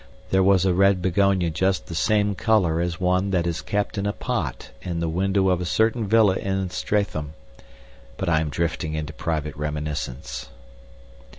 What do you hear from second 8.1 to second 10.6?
but I am drifting into private reminiscence.